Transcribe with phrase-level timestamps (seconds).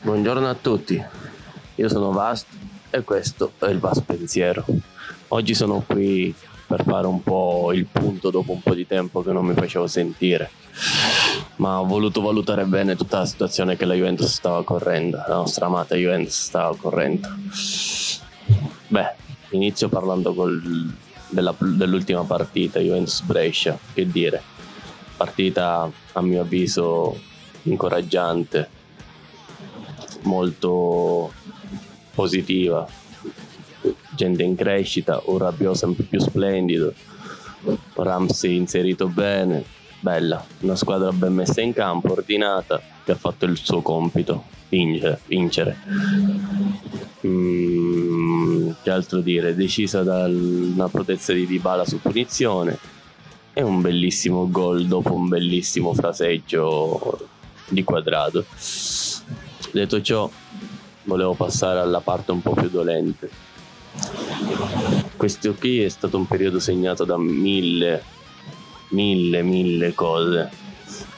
[0.00, 1.04] Buongiorno a tutti,
[1.74, 2.57] io sono Vast
[2.90, 4.64] e questo è il Vast Pensiero.
[5.28, 6.34] Oggi sono qui
[6.66, 9.86] per fare un po' il punto dopo un po' di tempo che non mi facevo
[9.86, 10.50] sentire,
[11.56, 15.66] ma ho voluto valutare bene tutta la situazione che la Juventus stava correndo, la nostra
[15.66, 17.28] amata Juventus stava correndo.
[18.88, 19.14] Beh,
[19.50, 20.94] inizio parlando col,
[21.28, 24.42] della, dell'ultima partita, Juventus Brescia, che dire,
[25.16, 27.18] partita a mio avviso
[27.62, 28.76] incoraggiante
[30.22, 31.32] molto
[32.18, 32.84] positiva,
[34.16, 36.92] gente in crescita, un Rabiot sempre più splendido,
[37.94, 39.62] Ramsey inserito bene,
[40.00, 45.20] bella, una squadra ben messa in campo, ordinata, che ha fatto il suo compito, vincere.
[45.26, 45.76] vincere.
[47.24, 52.76] Mm, che altro dire, decisa dalla protezza di Dybala su punizione
[53.52, 57.28] e un bellissimo gol dopo un bellissimo fraseggio
[57.68, 58.44] di quadrato.
[59.70, 60.28] Detto ciò,
[61.08, 63.30] volevo passare alla parte un po' più dolente.
[65.16, 68.02] Questo qui è stato un periodo segnato da mille,
[68.90, 70.50] mille, mille cose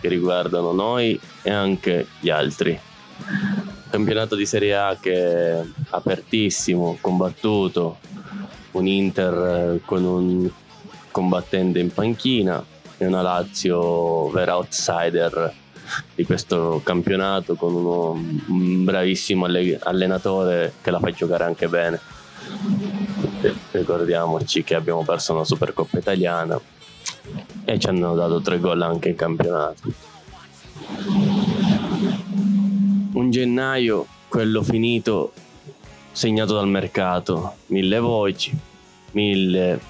[0.00, 2.78] che riguardano noi e anche gli altri.
[3.90, 7.98] Campionato di Serie A che è apertissimo, combattuto,
[8.72, 10.50] un Inter con un
[11.10, 12.64] combattente in panchina
[12.96, 15.60] e una Lazio vera outsider
[16.14, 18.10] di questo campionato con uno,
[18.48, 22.00] un bravissimo allenatore che la fa giocare anche bene.
[23.70, 26.60] Ricordiamoci che abbiamo perso una Supercoppa italiana
[27.64, 29.80] e ci hanno dato tre gol anche in campionato.
[33.12, 35.32] Un gennaio, quello finito,
[36.12, 38.56] segnato dal mercato, mille voci,
[39.12, 39.80] mille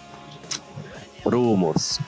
[1.25, 2.01] rumors,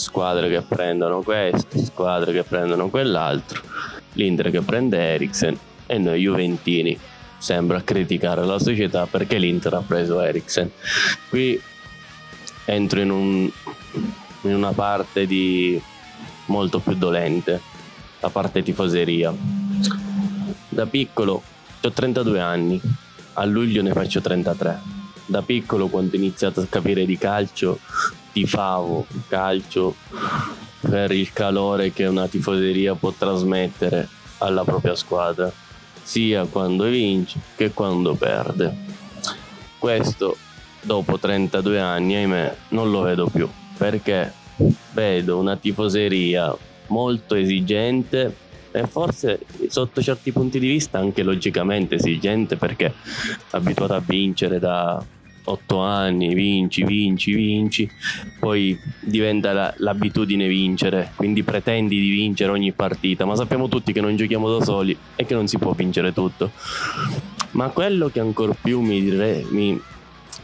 [0.00, 3.60] squadre che prendono questo, squadre che prendono quell'altro,
[4.14, 6.98] l'Inter che prende Eriksen e noi Juventini
[7.36, 10.70] sembra criticare la società perché l'Inter ha preso Eriksen.
[11.28, 11.60] Qui
[12.64, 13.50] entro in, un,
[14.42, 15.80] in una parte di
[16.46, 17.60] molto più dolente,
[18.20, 19.34] la parte tifoseria.
[20.68, 21.42] Da piccolo
[21.82, 22.80] ho 32 anni,
[23.34, 24.98] a luglio ne faccio 33.
[25.26, 27.78] Da piccolo quando ho iniziato a capire di calcio
[28.32, 29.94] tifavo calcio
[30.80, 34.08] per il calore che una tifoseria può trasmettere
[34.38, 35.52] alla propria squadra,
[36.02, 38.74] sia quando vince che quando perde.
[39.78, 40.36] Questo
[40.80, 44.32] dopo 32 anni, ahimè, non lo vedo più, perché
[44.92, 46.56] vedo una tifoseria
[46.88, 52.92] molto esigente e forse sotto certi punti di vista anche logicamente esigente perché
[53.50, 55.04] abituata a vincere da
[55.44, 57.90] otto anni, vinci, vinci, vinci,
[58.38, 64.00] poi diventa la, l'abitudine vincere, quindi pretendi di vincere ogni partita, ma sappiamo tutti che
[64.00, 66.50] non giochiamo da soli e che non si può vincere tutto.
[67.52, 69.80] Ma quello che ancora più mi, dire, mi,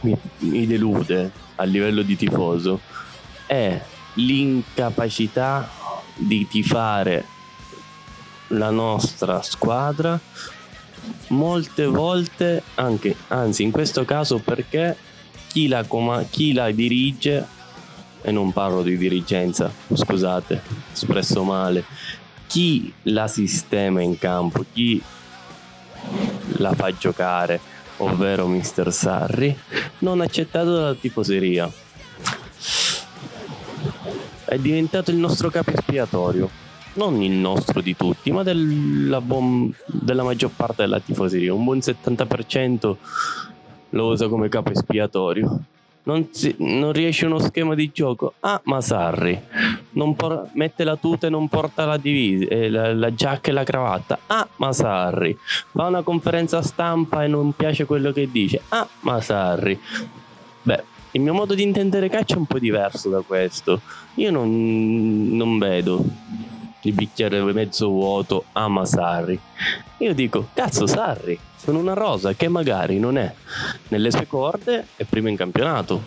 [0.01, 2.79] mi, mi delude a livello di tifoso
[3.45, 3.81] è
[4.15, 5.69] l'incapacità
[6.15, 7.25] di tifare
[8.47, 10.19] la nostra squadra
[11.29, 14.95] molte volte anche, anzi in questo caso perché
[15.47, 17.45] chi la, coma- chi la dirige,
[18.21, 20.61] e non parlo di dirigenza, scusate,
[20.93, 21.83] espresso male,
[22.47, 25.01] chi la sistema in campo, chi
[26.57, 27.59] la fa giocare,
[27.97, 28.91] ovvero Mr.
[28.91, 29.57] Sarri,
[29.99, 31.71] non accettato dalla tifoseria.
[34.45, 36.66] È diventato il nostro capo espiatorio
[36.97, 41.53] non il nostro di tutti, ma della, buon, della maggior parte della tifoseria.
[41.53, 42.95] Un buon 70%
[43.91, 45.61] lo usa come capo espiatorio.
[46.03, 48.33] non, si, non, riesce uno schema di gioco.
[48.41, 49.39] Ah, ma Sarri
[50.15, 53.63] por- mette la tuta e non porta la, divisa, eh, la, la, giacca e la
[53.63, 54.19] cravatta.
[54.27, 55.37] Ah, ma Sarri
[55.71, 58.61] fa una conferenza stampa e non piace quello che dice.
[58.69, 59.79] Ah, ma Sarri.
[60.63, 63.81] Beh, il mio modo di intendere calcio è un po' diverso da questo.
[64.15, 66.03] Io non, non vedo
[66.81, 69.39] il bicchiere mezzo vuoto ama Sarri.
[69.99, 73.33] Io dico, cazzo Sarri, con una rosa che magari non è
[73.89, 76.01] nelle sue corde è primo in campionato.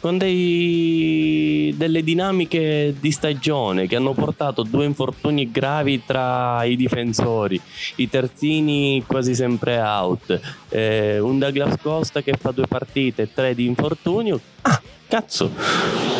[0.00, 7.58] Con dei, delle dinamiche di stagione che hanno portato due infortuni gravi tra i difensori,
[7.96, 10.38] i terzini quasi sempre out,
[10.68, 14.38] eh, un Douglas Costa che fa due partite e tre di infortunio.
[14.60, 16.13] Ah, cazzo!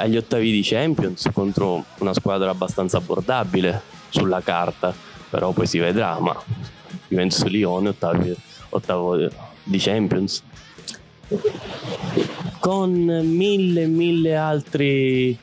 [0.00, 4.94] Agli ottavi di Champions contro una squadra abbastanza abbordabile sulla carta,
[5.30, 6.36] però poi si vedrà, ma
[7.08, 8.34] Juventus Lione ottavi,
[8.70, 9.16] ottavo
[9.62, 10.42] di Champions.
[12.58, 15.36] Con mille mille altri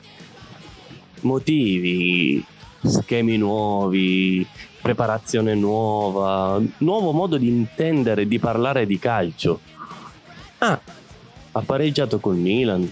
[1.20, 2.44] motivi
[2.82, 4.46] schemi nuovi
[4.80, 9.60] preparazione nuova nuovo modo di intendere di parlare di calcio.
[10.58, 10.80] Ah
[11.52, 12.88] ha pareggiato col Milan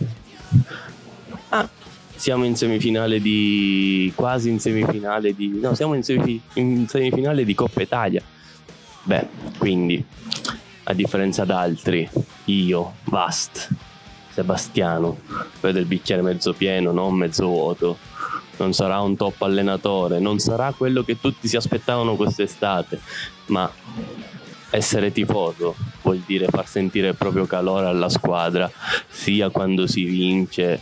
[1.50, 1.68] Ah,
[2.14, 4.12] siamo in semifinale di.
[4.14, 5.58] quasi in semifinale di.
[5.60, 6.40] no, siamo in, semifi...
[6.54, 8.22] in semifinale di Coppa Italia.
[9.02, 9.26] Beh,
[9.58, 10.04] quindi,
[10.84, 12.08] a differenza d'altri,
[12.44, 13.68] io, Bast,
[14.30, 15.18] Sebastiano,
[15.60, 17.98] vedo il bicchiere mezzo pieno, non mezzo vuoto.
[18.58, 23.00] Non sarà un top allenatore, non sarà quello che tutti si aspettavano quest'estate,
[23.46, 23.68] ma
[24.70, 28.70] essere tifoso vuol dire far sentire il proprio calore alla squadra,
[29.08, 30.80] sia quando si vince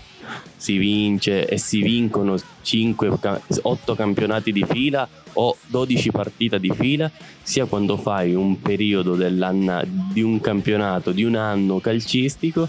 [0.56, 3.18] si vince e si vincono 5,
[3.62, 7.10] 8 campionati di fila o 12 partite di fila,
[7.42, 12.68] sia quando fai un periodo di un campionato, di un anno calcistico,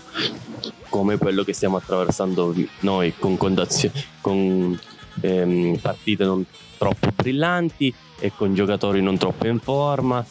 [0.89, 4.79] come quello che stiamo attraversando noi con, con
[5.21, 6.45] ehm, partite non
[6.77, 10.25] troppo brillanti e con giocatori non troppo in forma.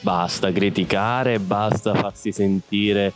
[0.00, 3.12] Basta criticare, basta farsi sentire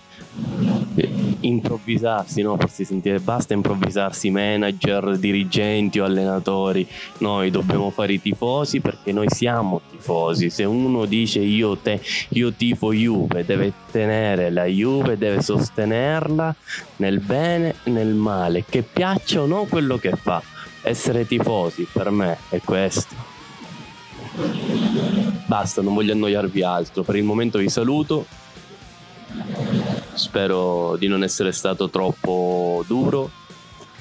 [1.40, 2.56] improvvisarsi, no?
[2.56, 6.86] farsi sentire, basta improvvisarsi manager, dirigenti o allenatori.
[7.18, 10.50] Noi dobbiamo fare i tifosi perché noi siamo tifosi.
[10.50, 12.00] Se uno dice io, te,
[12.30, 16.54] io tifo Juve, deve tenere la Juve, deve sostenerla
[16.96, 20.42] nel bene e nel male, che piaccia o no quello che fa.
[20.82, 23.36] Essere tifosi per me è questo.
[25.46, 27.02] Basta, non voglio annoiarvi altro.
[27.02, 28.26] Per il momento vi saluto.
[30.18, 33.30] Spero di non essere stato troppo duro.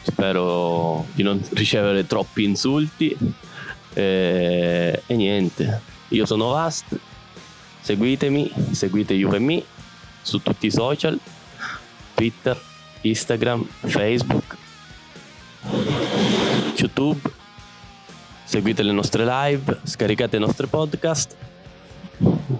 [0.01, 3.15] Spero di non ricevere troppi insulti.
[3.93, 6.97] E, e niente, io sono Vast.
[7.81, 9.63] Seguitemi, seguite Juve
[10.23, 11.17] su tutti i social,
[12.15, 12.59] Twitter,
[13.01, 14.57] Instagram, Facebook,
[16.75, 17.29] YouTube.
[18.43, 21.35] Seguite le nostre live, scaricate i nostri podcast.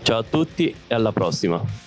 [0.03, 1.86] Ciao a tutti e alla prossima.